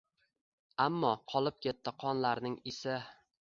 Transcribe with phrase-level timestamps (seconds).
[0.85, 3.01] Ammo qolib ketdi qonlarning isi.